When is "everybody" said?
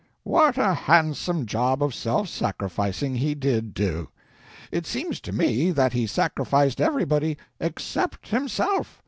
6.81-7.37